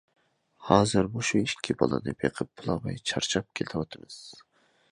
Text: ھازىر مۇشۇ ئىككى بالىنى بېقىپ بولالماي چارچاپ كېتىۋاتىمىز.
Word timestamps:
ھازىر 0.69 1.09
مۇشۇ 1.17 1.41
ئىككى 1.41 1.75
بالىنى 1.81 2.15
بېقىپ 2.23 2.51
بولالماي 2.61 2.97
چارچاپ 3.11 3.51
كېتىۋاتىمىز. 3.61 4.19